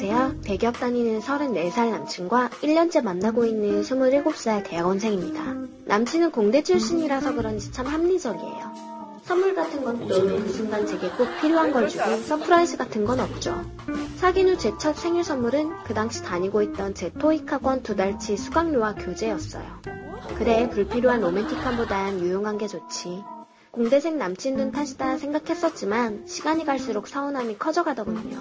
안녕하세요. 0.00 0.42
대기업 0.42 0.78
다니는 0.78 1.18
34살 1.20 1.90
남친과 1.90 2.50
1년째 2.62 3.02
만나고 3.02 3.44
있는 3.44 3.82
27살 3.82 4.62
대학원생입니다. 4.64 5.42
남친은 5.86 6.30
공대 6.30 6.62
출신이라서 6.62 7.34
그런지 7.34 7.72
참 7.72 7.86
합리적이에요. 7.86 8.74
선물 9.24 9.56
같은 9.56 9.82
것도 9.82 10.06
그 10.06 10.48
순간 10.52 10.86
제게 10.86 11.08
꼭 11.10 11.26
필요한 11.40 11.72
걸 11.72 11.88
주고 11.88 12.16
surprise 12.16 12.76
같은 12.76 13.04
건 13.04 13.18
없죠. 13.18 13.60
사귄 14.18 14.48
후 14.48 14.56
제 14.56 14.72
첫 14.78 14.94
생일 14.96 15.24
선물은 15.24 15.82
그 15.84 15.94
당시 15.94 16.22
다니고 16.22 16.62
있던 16.62 16.94
제 16.94 17.10
토익 17.18 17.52
학원 17.52 17.82
두 17.82 17.96
달치 17.96 18.36
수강료와 18.36 18.94
교재였어요. 18.94 19.64
그래 20.36 20.68
불필요한 20.70 21.20
로맨틱함보단 21.22 22.20
유용한 22.20 22.56
게 22.56 22.68
좋지. 22.68 23.24
공대생 23.78 24.18
남친 24.18 24.56
둔 24.56 24.72
탓이다 24.72 25.18
생각했었지만 25.18 26.24
시간이 26.26 26.64
갈수록 26.64 27.06
서운함이 27.06 27.58
커져가더군요. 27.58 28.36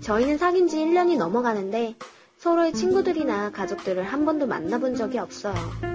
저희는 0.00 0.38
사귄 0.38 0.66
지 0.66 0.78
1년이 0.78 1.16
넘어가는데 1.18 1.94
서로의 2.38 2.72
친구들이나 2.72 3.52
가족들을 3.52 4.02
한 4.02 4.24
번도 4.24 4.48
만나본 4.48 4.96
적이 4.96 5.18
없어요. 5.18 5.54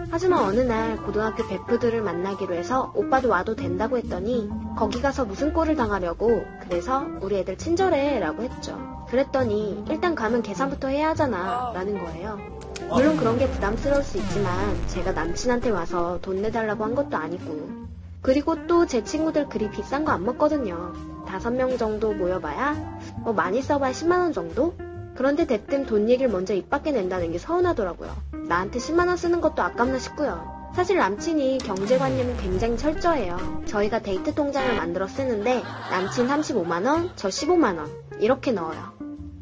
하지만 0.09 0.39
어느 0.45 0.61
날 0.61 0.95
고등학교 1.03 1.45
베프들을 1.45 2.01
만나기로 2.01 2.53
해서 2.53 2.93
오빠도 2.95 3.27
와도 3.27 3.57
된다고 3.57 3.97
했더니 3.97 4.49
거기 4.77 5.01
가서 5.01 5.25
무슨 5.25 5.51
꼴을 5.51 5.75
당하려고 5.75 6.45
그래서 6.61 7.05
우리 7.19 7.39
애들 7.39 7.57
친절해 7.57 8.21
라고 8.21 8.43
했죠. 8.43 9.05
그랬더니 9.09 9.83
일단 9.89 10.15
가면 10.15 10.43
계산부터 10.43 10.87
해야 10.87 11.09
하잖아 11.09 11.73
라는 11.73 12.01
거예요. 12.01 12.39
물론 12.87 13.17
그런 13.17 13.37
게 13.37 13.49
부담스러울 13.49 14.01
수 14.01 14.17
있지만 14.17 14.53
제가 14.87 15.11
남친한테 15.11 15.71
와서 15.71 16.19
돈 16.21 16.41
내달라고 16.41 16.85
한 16.85 16.95
것도 16.95 17.17
아니고 17.17 17.86
그리고 18.27 18.67
또 18.67 18.85
제 18.85 19.03
친구들 19.05 19.47
그리 19.47 19.69
비싼 19.71 20.03
거 20.03 20.11
안 20.11 20.25
먹거든요. 20.25 20.91
다섯 21.25 21.51
명 21.51 21.77
정도 21.77 22.13
모여봐야 22.13 22.75
뭐 23.23 23.31
많이 23.31 23.61
써봐야 23.61 23.91
10만 23.93 24.19
원 24.19 24.33
정도? 24.33 24.73
그런데 25.15 25.45
대뜸 25.47 25.85
돈 25.85 26.09
얘기를 26.09 26.29
먼저 26.29 26.53
입 26.53 26.69
밖에 26.69 26.91
낸다는 26.91 27.31
게 27.31 27.37
서운하더라고요. 27.37 28.13
나한테 28.49 28.79
10만 28.79 29.07
원 29.07 29.15
쓰는 29.15 29.39
것도 29.39 29.61
아깝나 29.61 29.97
싶고요. 29.97 30.71
사실 30.75 30.97
남친이 30.97 31.59
경제관념이 31.59 32.35
굉장히 32.37 32.77
철저해요. 32.77 33.63
저희가 33.65 33.99
데이트 33.99 34.35
통장을 34.35 34.75
만들어 34.75 35.07
쓰는데 35.07 35.63
남친 35.91 36.27
35만 36.27 36.85
원, 36.85 37.11
저 37.15 37.29
15만 37.29 37.77
원 37.77 37.89
이렇게 38.19 38.51
넣어요. 38.51 38.93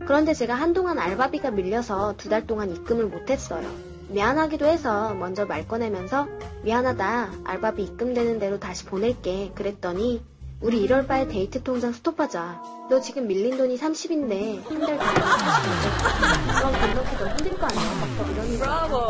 그런데 0.05 0.33
제가 0.35 0.53
한동안 0.53 0.99
알바비가 0.99 1.49
밀려서 1.51 2.13
두 2.17 2.29
달 2.29 2.45
동안 2.45 2.69
입금을 2.69 3.05
못했어요. 3.07 3.67
미안하기도 4.09 4.65
해서 4.65 5.13
먼저 5.13 5.45
말 5.45 5.67
꺼내면서 5.67 6.27
미안하다. 6.63 7.29
알바비 7.43 7.83
입금되는 7.83 8.39
대로 8.39 8.59
다시 8.59 8.85
보낼게. 8.85 9.51
그랬더니 9.55 10.23
우리 10.61 10.87
1월 10.87 11.07
말 11.07 11.27
데이트 11.27 11.63
통장 11.63 11.91
스톱하자. 11.91 12.61
너 12.89 12.99
지금 13.01 13.27
밀린 13.27 13.57
돈이 13.57 13.77
30인데 13.77 14.63
한달 14.67 14.97
가면 14.97 15.21
40인데 15.21 16.55
그럼 16.55 16.71
걷는 16.71 17.08
게 17.08 17.17
더 17.17 17.27
힘들 17.29 17.57
거 17.57 17.65
아니야. 17.65 18.31
이러는 18.31 18.59
거 18.89 19.07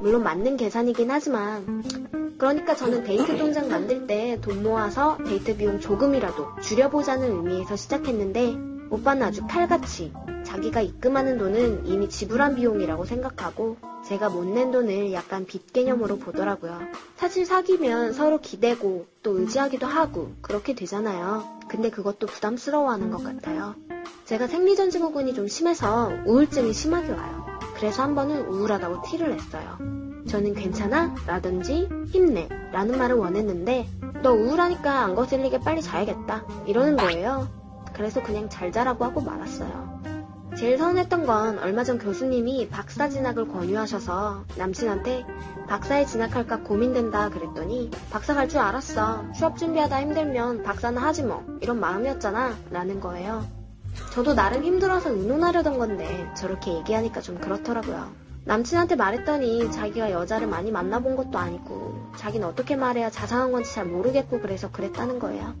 물론 0.00 0.22
맞는 0.22 0.56
계산이긴 0.56 1.10
하지만 1.10 1.82
그러니까 2.38 2.74
저는 2.74 3.04
데이트 3.04 3.36
통장 3.38 3.68
만들 3.68 4.06
때 4.06 4.38
돈 4.42 4.62
모아서 4.62 5.16
데이트 5.26 5.56
비용 5.56 5.80
조금이라도 5.80 6.60
줄여보자는 6.60 7.30
의미에서 7.30 7.76
시작했는데 7.76 8.54
오빠는 8.90 9.22
아주 9.22 9.46
칼같이 9.48 10.12
자기가 10.44 10.82
입금하는 10.82 11.38
돈은 11.38 11.86
이미 11.86 12.08
지불한 12.08 12.54
비용이라고 12.56 13.04
생각하고 13.06 13.76
제가 14.08 14.28
못 14.28 14.44
낸 14.46 14.70
돈을 14.70 15.12
약간 15.12 15.46
빚 15.46 15.72
개념으로 15.72 16.18
보더라고요. 16.18 16.78
사실 17.16 17.44
사귀면 17.44 18.12
서로 18.12 18.40
기대고 18.40 19.06
또 19.22 19.38
의지하기도 19.38 19.86
하고 19.86 20.32
그렇게 20.42 20.74
되잖아요. 20.74 21.44
근데 21.68 21.90
그것도 21.90 22.26
부담스러워하는 22.28 23.10
것 23.10 23.24
같아요. 23.24 23.74
제가 24.24 24.46
생리전 24.46 24.90
증후군이 24.90 25.34
좀 25.34 25.48
심해서 25.48 26.12
우울증이 26.24 26.72
심하게 26.72 27.10
와요. 27.10 27.46
그래서 27.76 28.02
한 28.02 28.14
번은 28.14 28.46
우울하다고 28.46 29.02
티를 29.02 29.30
냈어요. 29.30 29.78
저는 30.28 30.54
괜찮아? 30.54 31.14
라든지 31.26 31.88
힘내 32.06 32.48
라는 32.72 32.98
말을 32.98 33.16
원했는데 33.16 33.88
너 34.22 34.32
우울하니까 34.32 35.00
안 35.00 35.14
거슬리게 35.14 35.60
빨리 35.60 35.82
자야겠다 35.82 36.44
이러는 36.66 36.96
거예요. 36.96 37.48
그래서 37.92 38.22
그냥 38.22 38.48
잘 38.48 38.70
자라고 38.72 39.04
하고 39.04 39.20
말았어요. 39.20 39.95
제일 40.56 40.78
서운했던 40.78 41.26
건 41.26 41.58
얼마 41.58 41.84
전 41.84 41.98
교수님이 41.98 42.70
박사 42.70 43.10
진학을 43.10 43.48
권유하셔서 43.48 44.46
남친한테 44.56 45.26
박사에 45.68 46.06
진학할까 46.06 46.60
고민된다 46.62 47.28
그랬더니 47.28 47.90
박사 48.10 48.34
갈 48.34 48.48
줄 48.48 48.60
알았어. 48.60 49.32
취업 49.32 49.58
준비하다 49.58 50.00
힘들면 50.00 50.62
박사는 50.62 50.96
하지 51.00 51.24
뭐. 51.24 51.44
이런 51.60 51.78
마음이었잖아. 51.80 52.54
라는 52.70 53.00
거예요. 53.00 53.44
저도 54.12 54.34
나름 54.34 54.64
힘들어서 54.64 55.10
의논하려던 55.10 55.78
건데 55.78 56.30
저렇게 56.34 56.74
얘기하니까 56.76 57.20
좀 57.20 57.38
그렇더라고요. 57.38 58.25
남친한테 58.46 58.94
말했더니 58.94 59.72
자기가 59.72 60.12
여자를 60.12 60.46
많이 60.46 60.70
만나본 60.70 61.16
것도 61.16 61.36
아니고 61.36 62.12
자기는 62.16 62.46
어떻게 62.46 62.76
말해야 62.76 63.10
자상한 63.10 63.50
건지 63.50 63.74
잘 63.74 63.84
모르겠고 63.84 64.40
그래서 64.40 64.70
그랬다는 64.70 65.18
거예요. 65.18 65.54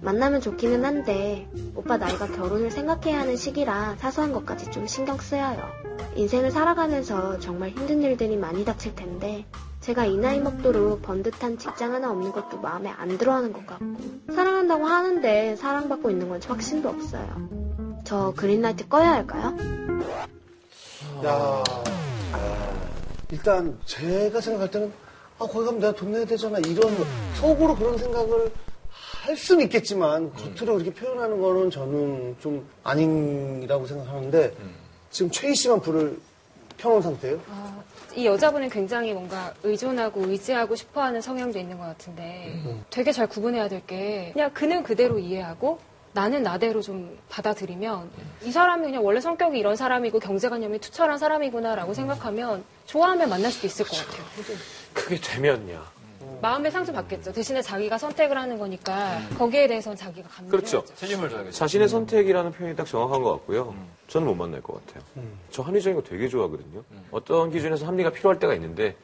만나면 0.00 0.40
좋기는 0.40 0.82
한데 0.82 1.46
오빠 1.74 1.98
나이가 1.98 2.26
결혼을 2.26 2.70
생각해야 2.70 3.20
하는 3.20 3.36
시기라 3.36 3.96
사소한 3.98 4.32
것까지 4.32 4.70
좀 4.70 4.86
신경 4.86 5.18
쓰여요. 5.18 5.68
인생을 6.16 6.50
살아가면서 6.50 7.38
정말 7.40 7.70
힘든 7.70 8.02
일들이 8.02 8.38
많이 8.38 8.64
닥칠 8.64 8.94
텐데 8.94 9.44
제가 9.82 10.06
이 10.06 10.16
나이 10.16 10.40
먹도록 10.40 11.02
번듯한 11.02 11.58
직장 11.58 11.92
하나 11.92 12.10
없는 12.10 12.32
것도 12.32 12.58
마음에 12.58 12.88
안 12.88 13.18
들어하는 13.18 13.52
것 13.52 13.66
같고 13.66 13.84
사랑한다고 14.34 14.86
하는데 14.86 15.56
사랑받고 15.56 16.10
있는 16.10 16.30
건 16.30 16.40
확신도 16.42 16.88
없어요. 16.88 17.48
저 18.04 18.32
그린라이트 18.34 18.88
꺼야 18.88 19.12
할까요? 19.12 19.56
야, 21.24 21.62
일단 23.30 23.78
제가 23.84 24.40
생각할 24.40 24.70
때는 24.70 24.92
아 25.38 25.46
거기 25.46 25.64
가면 25.64 25.80
내가 25.80 25.92
돈 25.94 26.12
내야 26.12 26.24
되잖아 26.24 26.58
이런 26.58 26.94
속으로 27.36 27.74
그런 27.76 27.96
생각을 27.96 28.50
할 29.22 29.36
수는 29.36 29.64
있겠지만 29.64 30.32
겉으로 30.34 30.74
그렇게 30.74 30.92
표현하는 30.92 31.40
거는 31.40 31.70
저는 31.70 32.36
좀 32.40 32.66
아니라고 32.82 33.86
생각하는데 33.86 34.54
지금 35.10 35.30
최희 35.30 35.54
씨만 35.54 35.80
불을 35.80 36.18
켜놓은 36.78 37.02
상태예요. 37.02 37.38
이 38.16 38.26
여자분은 38.26 38.70
굉장히 38.70 39.12
뭔가 39.12 39.52
의존하고 39.62 40.22
의지하고 40.26 40.74
싶어하는 40.74 41.20
성향도 41.20 41.58
있는 41.58 41.78
것 41.78 41.84
같은데 41.84 42.60
되게 42.90 43.12
잘 43.12 43.26
구분해야 43.28 43.68
될 43.68 43.82
게 43.86 44.30
그냥 44.32 44.50
그는 44.52 44.82
그대로 44.82 45.18
이해하고 45.18 45.78
나는 46.12 46.42
나대로 46.42 46.82
좀 46.82 47.16
받아들이면 47.28 48.10
이 48.42 48.50
사람이 48.50 48.84
그냥 48.84 49.04
원래 49.04 49.20
성격이 49.20 49.58
이런 49.58 49.76
사람이고 49.76 50.18
경제관념이 50.18 50.80
투철한 50.80 51.18
사람이구나라고 51.18 51.94
생각하면 51.94 52.64
좋아하면 52.86 53.28
만날 53.28 53.52
수도 53.52 53.66
있을 53.66 53.86
것 53.86 53.96
같아요. 53.96 54.24
그게 54.92 55.16
되면야. 55.20 56.00
마음의 56.42 56.70
상처 56.72 56.92
받겠죠. 56.92 57.32
대신에 57.32 57.60
자기가 57.60 57.98
선택을 57.98 58.36
하는 58.36 58.58
거니까 58.58 59.20
거기에 59.36 59.66
대해서는 59.68 59.96
자기가 59.96 60.28
감내를 60.28 60.58
그렇죠. 60.58 60.84
책임을 60.96 61.28
져야겠죠. 61.28 61.56
자신의 61.56 61.88
선택이라는 61.88 62.52
표현이 62.52 62.76
딱 62.76 62.86
정확한 62.86 63.22
것 63.22 63.32
같고요. 63.32 63.74
저는 64.08 64.26
못 64.26 64.34
만날 64.34 64.62
것 64.62 64.84
같아요. 64.86 65.04
음. 65.16 65.38
저 65.50 65.62
합리적인 65.62 65.96
거 65.96 66.02
되게 66.02 66.28
좋아하거든요. 66.28 66.82
어떤 67.10 67.50
기준에서 67.50 67.86
합리가 67.86 68.10
필요할 68.10 68.38
때가 68.38 68.54
있는데 68.54 68.96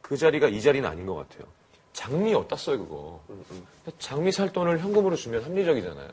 그 0.00 0.16
자리가 0.16 0.48
이 0.48 0.60
자리는 0.60 0.88
아닌 0.88 1.06
것 1.06 1.14
같아요. 1.14 1.46
장미 1.92 2.32
어디다 2.34 2.56
써요, 2.56 2.78
그거. 2.78 3.20
장미 3.98 4.30
살 4.32 4.52
돈을 4.52 4.78
현금으로 4.78 5.16
주면 5.16 5.42
합리적이잖아요. 5.44 6.08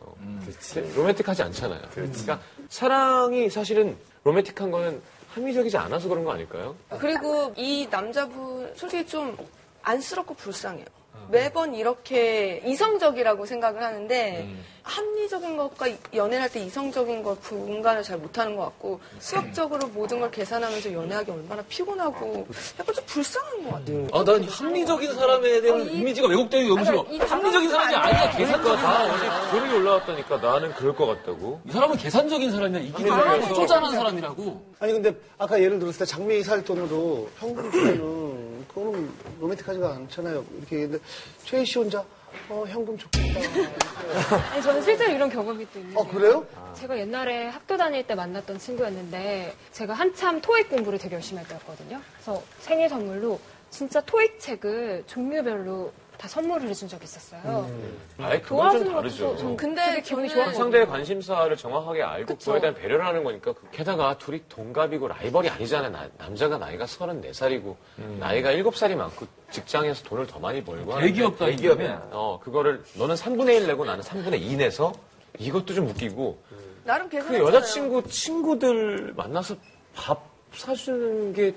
근데 0.72 0.94
로맨틱하지 0.96 1.44
않잖아요. 1.44 1.82
그러니까 1.94 2.40
사랑이 2.70 3.50
사실은 3.50 3.98
로맨틱한 4.24 4.72
거는 4.72 5.02
합리적이지 5.34 5.78
않아서 5.78 6.10
그런 6.10 6.24
거 6.24 6.32
아닐까요? 6.32 6.76
그리고 7.00 7.54
이 7.56 7.88
남자분 7.90 8.74
솔직히 8.76 9.06
좀 9.06 9.38
안쓰럽고 9.84 10.34
불쌍해요. 10.34 10.86
매번 11.30 11.74
이렇게 11.76 12.62
이성적이라고 12.66 13.46
생각을 13.46 13.84
하는데 13.84 14.48
합리적인 14.84 15.58
것과 15.58 15.88
연애를 16.14 16.44
할 16.44 16.50
때 16.50 16.62
이성적인 16.62 17.22
것 17.22 17.42
분간을 17.42 18.04
잘 18.04 18.18
못하는 18.18 18.56
것 18.56 18.64
같고 18.64 19.02
수학적으로 19.20 19.86
모든 19.90 20.22
걸 20.22 20.32
계산하면서 20.32 20.94
연애하기 20.94 21.30
얼마나 21.30 21.62
피곤하고 21.64 22.48
약간 22.80 22.96
좀 22.96 23.04
불쌍한 23.06 23.64
것 23.66 23.72
같아요. 23.72 24.08
아, 24.14 24.24
난 24.24 24.42
합리적인 24.46 25.14
사람에 25.14 25.60
대한 25.60 25.90
이미지가 25.90 26.30
왜곡되는 26.30 26.66
게 26.66 26.70
너무 26.74 26.86
싫어. 26.86 27.06
이 27.10 27.18
합리적인 27.18 27.70
사람이 27.70 27.96
아니야, 27.96 28.38
계산 28.38 28.62
그러니까 28.62 28.82
다 28.82 29.04
어제 29.14 29.60
글이 29.60 29.74
올라왔다니까 29.76 30.38
나는 30.38 30.74
그럴 30.76 30.96
것 30.96 31.06
같다고. 31.06 31.60
이 31.68 31.72
사람은 31.72 31.98
계산적인 31.98 32.52
사람이야. 32.52 32.80
이기적이고 32.80 33.54
쪼잔한 33.56 33.92
사람이라고. 33.92 34.62
아니 34.80 34.94
근데 34.94 35.14
아까 35.38 35.62
예를 35.62 35.80
들었을 35.80 36.00
때 36.00 36.06
장미 36.06 36.42
살 36.44 36.64
돈으로 36.64 37.28
현금 37.40 37.70
주면은 37.72 38.47
그거는 38.78 39.12
로맨틱하지가 39.40 39.90
않잖아요. 39.90 40.46
이렇게 40.58 40.76
얘기했는데 40.76 41.04
최희 41.44 41.66
씨 41.66 41.80
혼자 41.80 42.06
어 42.48 42.64
현금 42.68 42.96
좋겠다. 42.96 43.40
아니, 44.54 44.62
저는 44.62 44.84
실제로 44.84 45.12
이런 45.12 45.30
경험이 45.30 45.66
또 45.74 45.80
있는 45.80 45.98
어게 45.98 46.12
그래요? 46.12 46.46
제가 46.76 46.98
옛날에 47.00 47.48
학교 47.48 47.76
다닐 47.76 48.06
때 48.06 48.14
만났던 48.14 48.60
친구였는데 48.60 49.56
제가 49.72 49.94
한참 49.96 50.40
토익 50.42 50.70
공부를 50.70 51.00
되게 51.00 51.16
열심히 51.16 51.40
할 51.40 51.48
때였거든요. 51.48 52.00
그래서 52.14 52.44
생일 52.60 52.88
선물로 52.90 53.40
진짜 53.72 54.00
토익 54.02 54.40
책을 54.40 55.06
종류별로 55.08 55.92
다 56.18 56.28
선물을 56.28 56.68
해준 56.68 56.88
적이 56.88 57.04
있었어요. 57.04 57.70
아예 58.18 58.42
그건 58.42 58.72
좀 58.84 58.92
다르죠. 58.92 59.38
좀 59.38 59.56
근데 59.56 60.02
기분이 60.02 60.28
저는 60.28 60.44
좋았거든요. 60.46 60.64
상대의 60.64 60.88
관심사를 60.88 61.56
정확하게 61.56 62.02
알고 62.02 62.34
그쵸. 62.34 62.46
그거에 62.54 62.60
대한 62.62 62.76
배려를 62.76 63.06
하는 63.06 63.24
거니까 63.24 63.54
그- 63.54 63.68
게다가 63.72 64.18
둘이 64.18 64.42
동갑이고 64.50 65.08
라이벌이 65.08 65.48
아니잖아요. 65.50 65.92
나- 65.92 66.10
남자가 66.18 66.58
나이가 66.58 66.86
34살이고 66.86 67.76
나이가 68.20 68.52
7살이 68.52 68.96
많고 68.96 69.28
직장에서 69.52 70.04
돈을 70.06 70.26
더 70.26 70.40
많이 70.40 70.64
벌고 70.64 70.94
하는데 70.94 71.08
대기업 71.08 71.38
다니는 71.38 71.58
대기업이야. 71.58 72.10
어 72.12 72.40
그거를 72.44 72.84
너는 72.96 73.14
3분의 73.16 73.56
1 73.62 73.68
내고 73.68 73.86
나는 73.86 74.04
3분의 74.04 74.42
2 74.42 74.56
내서 74.58 74.94
이것도 75.38 75.76
좀 75.76 75.88
웃기고 75.90 76.42
나름 76.84 77.06
그 77.10 77.18
계산했잖아요. 77.18 77.48
여자친구 77.48 78.10
친구들 78.10 79.14
만나서 79.16 79.56
밥 79.94 80.24
사주는 80.54 81.34
게 81.34 81.54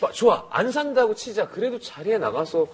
마- 0.00 0.10
좋아 0.12 0.46
안 0.50 0.70
산다고 0.70 1.12
치자 1.14 1.48
그래도 1.48 1.78
자리에 1.80 2.18
나가서 2.18 2.66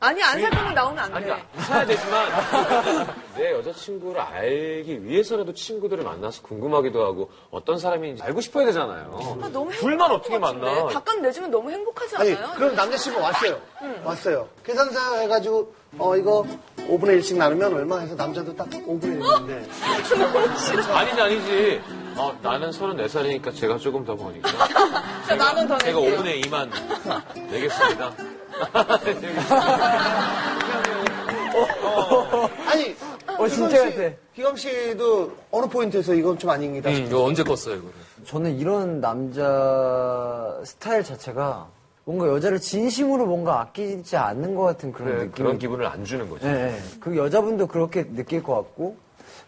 아니 0.00 0.22
안 0.22 0.40
살 0.40 0.50
거면 0.50 0.74
나오면 0.74 0.98
안 1.04 1.14
아니 1.14 1.26
돼. 1.26 1.44
사야 1.58 1.84
되지만 1.84 2.28
내 3.34 3.50
여자친구를 3.52 4.20
알기 4.20 5.04
위해서라도 5.04 5.52
친구들을 5.52 6.04
만나서 6.04 6.42
궁금하기도 6.42 7.04
하고 7.04 7.30
어떤 7.50 7.78
사람인지 7.78 8.22
알고 8.22 8.40
싶어야 8.40 8.66
되잖아요. 8.66 9.38
아, 9.42 9.48
너무 9.48 9.72
둘만 9.72 10.10
어떻게 10.12 10.38
것 10.38 10.46
같은데. 10.46 10.66
만나? 10.66 10.86
밥값 10.86 11.20
내주면 11.20 11.50
너무 11.50 11.70
행복하지 11.72 12.16
아니, 12.16 12.32
않아요? 12.34 12.54
그럼 12.54 12.76
남자친구 12.76 13.20
왔어요. 13.20 13.60
왔어요. 14.04 14.48
계산서 14.64 15.16
해가지고, 15.16 15.74
어, 15.98 16.16
이거 16.16 16.46
5분의 16.76 17.18
1씩 17.20 17.36
나누면 17.36 17.74
얼마 17.74 17.98
해서 17.98 18.14
남자도 18.14 18.54
딱 18.54 18.68
5분의 18.68 19.20
1인데. 19.20 19.68
아니지 20.94 21.20
아니지. 21.20 21.80
어, 22.16 22.36
나는 22.42 22.70
34살이니까 22.70 23.54
제가 23.54 23.78
조금 23.78 24.04
더 24.04 24.14
버니까 24.16 24.48
나는 25.36 25.66
더 25.66 25.76
제가 25.78 25.98
낼게요. 26.00 26.22
5분의 26.22 26.44
2만 26.46 26.70
내겠습니다. 27.50 28.12
아니, 32.66 32.96
어, 33.38 33.48
진짜 33.48 33.90
씨, 33.90 33.96
같아. 33.96 34.14
기광 34.34 34.56
씨도 34.56 35.32
어느 35.50 35.66
포인트에서 35.66 36.14
이건 36.14 36.38
좀 36.38 36.50
아닙니다. 36.50 36.90
음, 36.90 37.04
이거 37.06 37.24
언제 37.24 37.42
껐어요, 37.42 37.78
이거를? 37.78 37.92
저는 38.24 38.58
이런 38.58 39.00
남자 39.00 40.58
스타일 40.64 41.02
자체가 41.02 41.68
뭔가 42.04 42.28
여자를 42.28 42.58
진심으로 42.58 43.26
뭔가 43.26 43.60
아끼지 43.60 44.16
않는 44.16 44.54
것 44.54 44.62
같은 44.62 44.92
그런 44.92 45.08
그래, 45.10 45.18
느낌. 45.26 45.44
그런 45.44 45.58
기분을 45.58 45.86
안 45.86 46.04
주는 46.04 46.28
거죠. 46.28 46.46
예, 46.48 46.74
예. 46.74 46.78
그 47.00 47.16
여자분도 47.16 47.66
그렇게 47.66 48.04
느낄 48.14 48.42
것 48.42 48.54
같고 48.54 48.96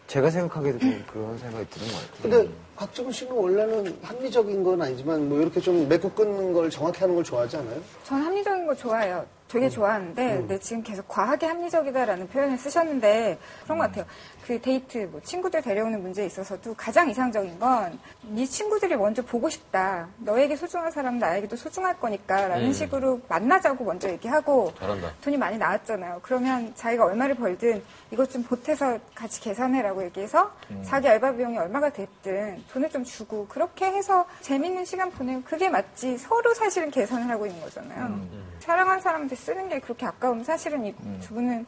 제가 0.07 0.29
생각하기에도 0.29 0.79
좀 0.79 1.03
그런 1.11 1.37
생각이 1.39 1.65
드는 1.69 1.87
것 1.87 1.93
같아요. 1.93 2.21
근데 2.21 2.49
박정훈 2.81 3.11
씨는 3.11 3.31
원래는 3.31 3.95
합리적인 4.01 4.63
건 4.63 4.81
아니지만 4.81 5.29
뭐 5.29 5.39
이렇게 5.39 5.61
좀 5.61 5.87
맺고 5.87 6.09
끊는 6.13 6.51
걸 6.51 6.67
정확히 6.71 7.01
하는 7.01 7.13
걸 7.13 7.23
좋아하지 7.23 7.57
않아요? 7.57 7.79
저는 8.03 8.23
합리적인 8.23 8.65
거 8.65 8.73
좋아해요. 8.73 9.23
되게 9.51 9.67
좋아하는데, 9.69 10.37
근데 10.37 10.59
지금 10.59 10.81
계속 10.81 11.07
과하게 11.09 11.45
합리적이다라는 11.45 12.29
표현을 12.29 12.57
쓰셨는데, 12.57 13.37
그런 13.65 13.77
것 13.77 13.83
같아요. 13.85 14.05
그 14.45 14.59
데이트, 14.61 15.09
뭐, 15.11 15.21
친구들 15.21 15.61
데려오는 15.61 16.01
문제에 16.01 16.25
있어서도 16.25 16.73
가장 16.75 17.09
이상적인 17.09 17.59
건, 17.59 17.99
네 18.23 18.45
친구들이 18.45 18.95
먼저 18.95 19.21
보고 19.21 19.49
싶다. 19.49 20.07
너에게 20.19 20.55
소중한 20.55 20.89
사람은 20.91 21.19
나에게도 21.19 21.55
소중할 21.57 21.99
거니까, 21.99 22.47
라는 22.47 22.71
식으로 22.73 23.21
만나자고 23.27 23.83
먼저 23.83 24.09
얘기하고, 24.09 24.73
잘한다. 24.79 25.11
돈이 25.21 25.37
많이 25.37 25.57
나왔잖아요. 25.57 26.19
그러면 26.23 26.73
자기가 26.75 27.05
얼마를 27.05 27.35
벌든 27.35 27.83
이것 28.11 28.31
좀 28.31 28.43
보태서 28.43 28.99
같이 29.13 29.41
계산해라고 29.41 30.03
얘기해서 30.05 30.51
자기 30.83 31.07
알바 31.09 31.33
비용이 31.33 31.57
얼마가 31.57 31.89
됐든 31.91 32.63
돈을 32.71 32.89
좀 32.89 33.03
주고 33.03 33.47
그렇게 33.47 33.85
해서 33.85 34.25
재밌는 34.41 34.85
시간 34.85 35.11
보내고 35.11 35.41
그게 35.43 35.69
맞지 35.69 36.17
서로 36.17 36.53
사실은 36.53 36.89
계산을 36.91 37.29
하고 37.29 37.45
있는 37.45 37.61
거잖아요. 37.61 38.19
사랑한 38.61 39.01
사람한테 39.01 39.35
쓰는 39.35 39.67
게 39.69 39.79
그렇게 39.79 40.05
아까우면 40.05 40.43
사실은 40.43 40.85
이 40.85 40.93
두 41.21 41.33
분은 41.33 41.65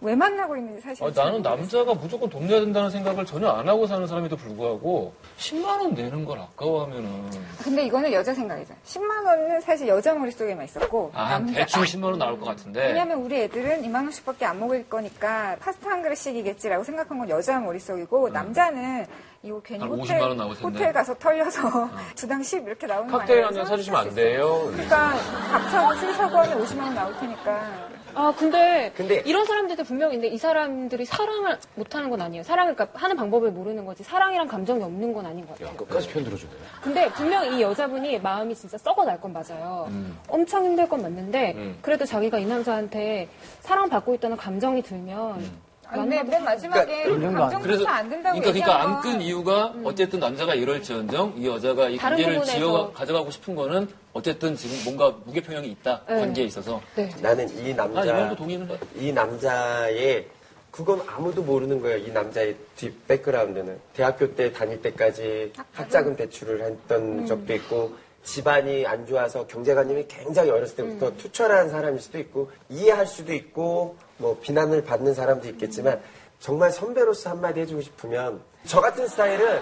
왜 0.00 0.14
만나고 0.14 0.56
있는지 0.56 0.80
사실 0.80 1.04
아, 1.04 1.10
나는 1.14 1.42
남자가 1.42 1.92
무조건 1.94 2.28
돈 2.30 2.46
내야 2.46 2.60
된다는 2.60 2.88
생각을 2.90 3.26
전혀 3.26 3.48
안 3.48 3.68
하고 3.68 3.86
사는 3.86 4.06
사람에도 4.06 4.36
불구하고 4.36 5.12
10만 5.38 5.64
원 5.66 5.94
내는 5.94 6.24
걸 6.24 6.38
아까워하면은 6.38 7.30
근데 7.62 7.84
이거는 7.86 8.12
여자 8.12 8.32
생각이잖아. 8.32 8.78
10만 8.84 9.24
원은 9.26 9.60
사실 9.60 9.88
여자 9.88 10.14
머릿속에만 10.14 10.64
있었고 10.64 11.10
아, 11.14 11.24
한 11.24 11.46
남자 11.46 11.60
대충 11.60 11.82
10만 11.82 12.04
원 12.04 12.18
나올 12.18 12.38
것 12.38 12.46
같은데 12.46 12.86
왜냐면 12.88 13.18
우리 13.22 13.40
애들은 13.42 13.82
2만 13.82 13.94
원씩밖에 13.96 14.44
안 14.44 14.60
먹을 14.60 14.88
거니까 14.88 15.56
파스타 15.60 15.90
한 15.90 16.02
그릇씩이겠지라고 16.02 16.84
생각한 16.84 17.18
건 17.18 17.28
여자 17.28 17.58
머릿속이고 17.58 18.28
남자는 18.30 19.06
이거 19.42 19.60
괜히 19.62 19.80
한 19.80 19.90
호텔, 19.90 20.18
50만 20.18 20.22
원 20.28 20.36
나올 20.36 20.54
텐데. 20.54 20.64
호텔 20.78 20.92
가서 20.92 21.14
털려서 21.14 21.90
주당 22.16 22.42
10 22.42 22.64
이렇게 22.66 22.86
나오는 22.86 23.10
거 23.10 23.18
칵테일 23.18 23.44
아니에요? 23.44 23.46
한잔 23.46 23.66
사주시면 23.66 24.00
안. 24.00 24.14
돼요. 24.14 24.68
그러니까 24.72 25.14
밥 25.52 25.70
사고 25.70 25.94
술 25.96 26.05
사고 26.14 26.36
하면 26.38 26.62
50만 26.62 26.80
원 26.82 26.94
나올 26.94 27.14
테니까 27.18 27.88
아 28.14 28.32
근데, 28.38 28.92
근데- 28.96 29.22
이런 29.26 29.44
사람들도 29.44 29.84
분명히 29.84 30.14
있는데 30.14 30.34
이 30.34 30.38
사람들이 30.38 31.04
사랑을 31.04 31.58
못하는 31.74 32.08
건 32.08 32.20
아니에요. 32.22 32.42
사랑을 32.42 32.74
그러니까 32.74 32.98
하는 32.98 33.14
방법을 33.16 33.50
모르는 33.50 33.84
거지 33.84 34.02
사랑이랑 34.02 34.46
감정이 34.48 34.82
없는 34.82 35.12
건 35.12 35.26
아닌 35.26 35.46
것 35.46 35.52
같아요. 35.58 35.68
야, 35.74 35.76
끝까지 35.76 36.08
편 36.08 36.24
들어주네. 36.24 36.50
근데 36.80 37.08
분명 37.12 37.44
이 37.52 37.60
여자분이 37.60 38.18
마음이 38.20 38.54
진짜 38.54 38.78
썩어 38.78 39.04
날 39.04 39.20
건 39.20 39.32
맞아요. 39.32 39.86
음. 39.90 40.18
엄청 40.28 40.64
힘들 40.64 40.88
건 40.88 41.02
맞는데 41.02 41.74
그래도 41.82 42.04
자기가 42.06 42.38
이 42.38 42.46
남자한테 42.46 43.28
사랑받고 43.60 44.14
있다는 44.14 44.36
감정이 44.36 44.82
들면 44.82 45.65
아니, 45.88 46.02
근데 46.02 46.22
맨 46.22 46.44
마지막에 46.44 47.04
감정 47.04 47.62
그래서 47.62 47.86
안 47.86 48.08
된다고 48.08 48.38
그러니까, 48.40 48.64
그러니까 48.64 48.82
안건끈 48.82 49.22
이유가 49.22 49.74
어쨌든 49.84 50.20
남자가 50.20 50.54
이럴지언정 50.54 51.34
이 51.36 51.46
여자가 51.46 51.88
이 51.88 51.96
다른 51.96 52.16
관계를 52.16 52.40
부분에서. 52.40 52.58
지어 52.58 52.92
가져가고 52.92 53.30
싶은 53.30 53.54
거는 53.54 53.88
어쨌든 54.12 54.56
지금 54.56 54.76
뭔가 54.84 55.16
무게 55.24 55.40
평형이 55.40 55.68
있다 55.68 56.02
네. 56.08 56.20
관계에 56.20 56.44
있어서 56.44 56.80
네. 56.94 57.10
나는 57.20 57.48
이아이 57.58 57.74
남자, 57.74 58.34
동의는 58.34 58.68
해. 58.70 58.78
이 58.96 59.12
남자의 59.12 60.26
그건 60.70 61.00
아무도 61.06 61.42
모르는 61.42 61.80
거예요. 61.80 61.98
이 61.98 62.10
남자의 62.10 62.54
뒷 62.76 63.06
백그라운드는 63.08 63.78
대학교 63.94 64.34
때 64.34 64.52
다닐 64.52 64.82
때까지 64.82 65.52
학자금 65.72 66.16
대출을 66.16 66.62
했던 66.62 67.24
적도 67.26 67.54
있고 67.54 67.96
집안이 68.26 68.84
안 68.86 69.06
좋아서 69.06 69.46
경제관념이 69.46 70.06
굉장히 70.08 70.50
어렸을 70.50 70.74
때부터 70.76 71.16
투철한 71.16 71.70
사람일 71.70 72.00
수도 72.00 72.18
있고 72.18 72.50
이해할 72.68 73.06
수도 73.06 73.32
있고 73.32 73.96
뭐 74.18 74.36
비난을 74.42 74.84
받는 74.84 75.14
사람도 75.14 75.48
있겠지만 75.50 76.00
정말 76.40 76.72
선배로서 76.72 77.30
한마디 77.30 77.60
해주고 77.60 77.82
싶으면 77.82 78.42
저 78.66 78.80
같은 78.80 79.06
스타일은 79.06 79.60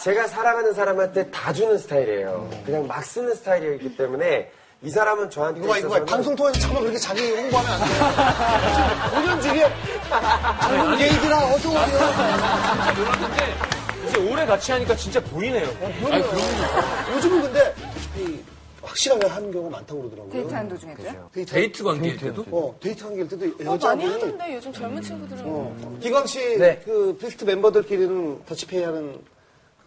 제가 0.00 0.28
사랑하는 0.28 0.72
사람한테 0.74 1.30
다 1.32 1.52
주는 1.52 1.76
스타일이에요. 1.76 2.48
그냥 2.64 2.86
막 2.86 3.04
쓰는 3.04 3.34
스타일이기 3.34 3.96
때문에 3.96 4.48
이 4.82 4.90
사람은 4.90 5.30
저한테 5.30 5.60
이거 5.60 5.68
봐, 5.70 5.78
이거 5.78 5.88
봐. 5.88 5.96
있어서는 5.96 6.06
방송 6.06 6.36
통해서 6.36 6.60
차마 6.60 6.80
그렇게 6.80 6.98
자기 6.98 7.32
홍보하면 7.32 7.72
안 7.72 7.80
돼. 7.80 9.16
공연 9.16 9.40
중에 9.40 9.72
방송 10.08 11.00
얘기들아 11.00 11.36
어서오세요. 11.36 12.00
놀랐는데 12.96 13.54
이제 14.08 14.30
오래 14.30 14.46
같이 14.46 14.70
하니까 14.72 14.94
진짜 14.94 15.20
보이네요. 15.20 15.66
요즘은 17.14 17.42
근데 17.42 17.74
이 18.18 18.40
확실하게 18.82 19.26
하는 19.28 19.50
경우가 19.50 19.70
많다고 19.78 20.02
그러더라고요. 20.02 20.32
데이트하는 20.32 20.68
도중에도요? 20.68 21.30
데이트, 21.32 21.52
데이트 21.54 21.82
관계일 21.84 22.16
때도 22.18 22.44
어, 22.50 22.76
데이트 22.80 23.02
관계일 23.04 23.28
때도 23.28 23.46
어, 23.46 23.50
많이 23.58 23.66
여자분이 23.74 24.04
하던데 24.12 24.54
요즘 24.56 24.72
젊은 24.72 25.02
친구들은 25.02 25.42
어, 25.46 25.96
기광 26.00 26.26
씨, 26.26 26.58
네. 26.58 26.80
그 26.84 27.16
비스트 27.18 27.44
멤버들끼리는 27.44 28.44
더치페이 28.44 28.82
하는 28.82 29.18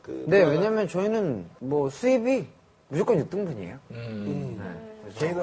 그. 0.02 0.26
네, 0.28 0.44
문화가- 0.44 0.50
왜냐면 0.52 0.88
저희는 0.88 1.46
뭐 1.60 1.90
수입이 1.90 2.46
무조건 2.90 3.24
6등분이에요. 3.24 3.78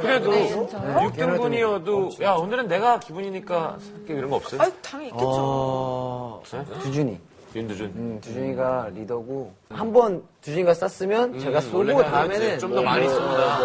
그래도 0.00 0.30
네, 0.30 0.54
6등분이어도 0.54 2.22
야 2.22 2.32
오늘은 2.34 2.68
내가 2.68 2.98
기분이니까 3.00 3.78
살게 3.80 4.14
이런 4.14 4.30
거 4.30 4.36
없어요? 4.36 4.60
아 4.60 4.70
당연히 4.82 5.08
있겠죠. 5.08 5.26
어, 5.26 6.42
두준이. 6.82 7.18
윤두준. 7.54 7.86
음, 7.86 8.20
두준이가 8.20 8.90
리더고 8.94 9.52
한 9.70 9.92
번 9.92 10.22
두준이가 10.42 10.74
쌌으면 10.74 11.38
제가 11.38 11.60
쏘고 11.60 12.02
다음에는 12.02 12.46
이제 12.46 12.58
좀더 12.58 12.82
많이 12.82 13.08
쏜다. 13.08 13.58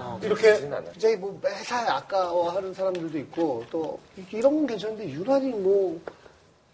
어, 0.00 0.20
이렇게 0.22 0.58
굉장히 0.60 1.16
뭐 1.16 1.38
매사에 1.42 1.88
아까워하는 1.88 2.72
사람들도 2.72 3.18
있고 3.18 3.64
또 3.70 3.98
이런 4.32 4.54
건 4.54 4.66
괜찮은데 4.66 5.08
유난히 5.10 5.48
뭐 5.50 5.98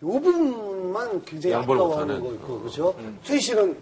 요 0.03 0.09
부분만 0.21 1.25
굉장히 1.25 1.55
양보를 1.55 1.81
아까워하는 1.81 2.21
못하는. 2.21 2.29
거 2.29 2.35
있고 2.35 2.61
그죠? 2.63 2.95
최희 3.23 3.39
씨는 3.41 3.79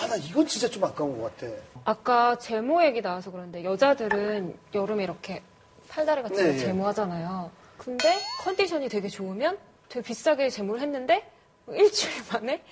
아 0.00 0.06
나 0.06 0.14
이건 0.16 0.46
진짜 0.46 0.68
좀 0.68 0.84
아까운 0.84 1.20
것 1.20 1.36
같아. 1.36 1.52
아까 1.84 2.38
제모 2.38 2.84
얘기 2.84 3.02
나와서 3.02 3.32
그런데 3.32 3.64
여자들은 3.64 4.54
여름에 4.72 5.02
이렇게 5.02 5.42
팔다리 5.88 6.22
같은 6.22 6.36
거 6.36 6.42
네, 6.44 6.54
예. 6.54 6.58
제모하잖아요. 6.58 7.50
근데 7.76 8.16
컨디션이 8.44 8.88
되게 8.88 9.08
좋으면 9.08 9.58
되게 9.88 10.06
비싸게 10.06 10.48
제모를 10.50 10.80
했는데 10.80 11.28
일주일 11.68 12.12
만에 12.32 12.62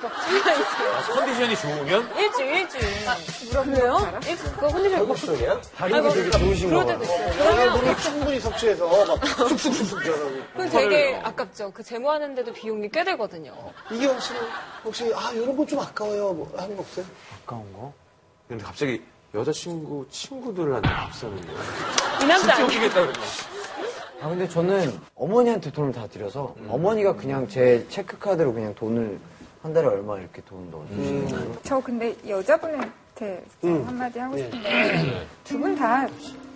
있어요. 0.00 1.14
컨디션이 1.14 1.56
좋으면 1.56 2.16
일주일 2.16 2.54
일주일. 2.56 3.64
그래요? 3.64 4.20
일주일 4.26 4.52
그거 4.54 4.68
컨디션 4.68 5.08
막 5.08 5.18
소리야? 5.18 5.60
다리가 5.76 6.08
되게 6.10 6.30
좋으신 6.30 6.70
거 6.70 6.84
그럴 6.84 6.86
같아요. 6.86 6.98
때도 7.00 7.04
있어요. 7.04 7.32
그러면 7.36 7.78
물을 7.78 7.96
충분히 7.98 8.40
섭취해서 8.40 8.86
막 9.16 9.26
쑥쑥쑥쑥 9.26 10.02
자라고. 10.04 10.30
그 10.56 10.70
되게 10.70 11.20
아깝죠. 11.22 11.72
그 11.72 11.82
제모하는데도 11.82 12.52
비용이 12.54 12.88
꽤 12.90 13.04
되거든요. 13.04 13.54
이기영 13.90 14.18
씨는 14.20 14.40
혹시 14.84 15.12
아 15.14 15.32
이런 15.32 15.54
건좀 15.56 15.78
아까워요 15.80 16.32
뭐 16.32 16.52
하는 16.56 16.76
거 16.76 16.82
없어요? 16.82 17.04
아까운 17.44 17.70
거? 17.74 17.92
근데 18.48 18.64
갑자기 18.64 19.02
여자친구 19.34 20.06
친구들한테 20.10 20.88
밥 20.88 21.12
사는 21.14 21.36
거야. 21.46 21.62
이 22.22 22.24
남자 22.26 22.54
진짜? 22.56 22.64
웃기겠다 22.64 22.94
그러네. 22.94 23.18
아 24.22 24.28
근데 24.28 24.46
저는 24.46 24.92
어머니한테 25.14 25.72
돈을 25.72 25.92
다 25.92 26.06
드려서 26.06 26.54
어머니가 26.68 27.16
그냥 27.16 27.48
제 27.48 27.86
체크카드로 27.88 28.52
그냥 28.52 28.74
돈을 28.74 29.18
한 29.62 29.72
달에 29.72 29.86
얼마 29.86 30.18
이렇게 30.18 30.42
돈 30.42 30.70
넣어주시고 30.70 31.56
저 31.62 31.80
근데 31.80 32.14
여자분 32.28 32.90
한테 33.20 33.44
좀 33.60 33.84
한마디 33.86 34.18
하고 34.18 34.36
싶은데 34.36 35.26
두 35.44 35.58
분 35.60 35.76
다 35.76 36.06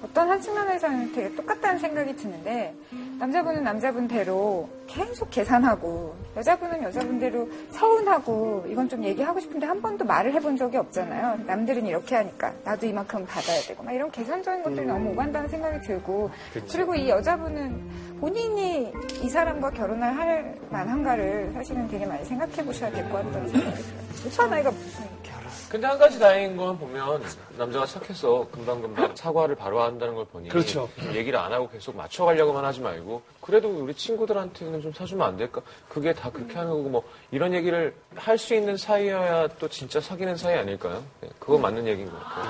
어떤 0.03 0.29
한 0.31 0.41
측면에서는 0.41 1.13
되게 1.15 1.35
똑같다는 1.35 1.79
생각이 1.79 2.15
드는데 2.17 2.75
남자분은 3.19 3.65
남자분대로 3.65 4.69
계속 4.87 5.31
계산하고 5.31 6.15
여자분은 6.37 6.83
여자분대로 6.83 7.49
서운하고 7.71 8.67
이건 8.69 8.89
좀 8.89 9.03
얘기하고 9.03 9.41
싶은데 9.41 9.67
한 9.67 9.81
번도 9.81 10.05
말을 10.05 10.35
해본 10.35 10.57
적이 10.59 10.77
없잖아요. 10.79 11.45
남들은 11.47 11.87
이렇게 11.87 12.17
하니까 12.17 12.53
나도 12.65 12.85
이만큼 12.87 13.25
받아야 13.25 13.59
되고 13.63 13.83
막 13.83 13.93
이런 13.93 14.11
계산적인 14.11 14.63
것들이 14.63 14.85
너무 14.87 15.11
오간다는 15.13 15.49
생각이 15.49 15.81
들고 15.87 16.31
그리고 16.71 16.95
이 16.95 17.09
여자분은 17.09 18.19
본인이 18.21 18.93
이 19.23 19.29
사람과 19.31 19.71
결혼을 19.71 20.03
할 20.19 20.55
만한가를 20.71 21.53
사실은 21.55 21.89
되게 21.89 22.05
많이 22.05 22.23
생각해 22.27 22.63
보셔야 22.65 22.91
될 22.91 23.05
것 23.09 23.25
같다는 23.25 23.49
생각이 23.49 23.77
들어요. 23.83 24.01
오빠 24.27 24.47
나이가 24.47 24.71
무슨 24.71 25.05
근데 25.69 25.87
한 25.87 25.99
가지 25.99 26.19
다행인 26.19 26.57
건 26.57 26.79
보면 26.79 27.23
남자가 27.59 27.87
착해서 27.87 28.47
금방금방 28.53 29.17
사과를 29.17 29.55
바로 29.55 29.83
한다는 29.83 30.15
걸 30.15 30.25
보니 30.27 30.49
그렇죠. 30.49 30.89
얘기를 31.13 31.39
안 31.39 31.53
하고 31.53 31.69
계속 31.69 31.97
맞춰가려고만 31.97 32.65
하지 32.65 32.81
말고 32.81 33.23
그래도 33.41 33.69
우리 33.69 33.95
친구들한테는 33.95 34.81
좀 34.83 34.93
사주면 34.93 35.27
안 35.27 35.37
될까? 35.37 35.61
그게 35.89 36.13
다 36.15 36.31
그렇게 36.31 36.55
하는 36.57 36.71
거고 36.73 36.89
뭐 36.89 37.03
이런 37.31 37.53
얘기를 37.55 37.95
할 38.17 38.39
수 38.39 38.55
있는 38.55 38.77
사이여야 38.77 39.49
또 39.59 39.69
진짜 39.69 40.01
사귀는 40.01 40.37
사이 40.37 40.55
아닐까요? 40.57 41.03
네, 41.21 41.29
그거 41.39 41.57
맞는 41.59 41.87
얘기인 41.87 42.11
것 42.11 42.19
같아요. 42.23 42.45